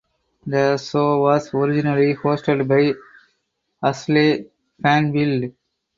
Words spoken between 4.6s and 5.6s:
Banfield.